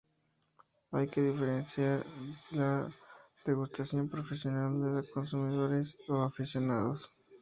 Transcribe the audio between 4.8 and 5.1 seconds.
de la de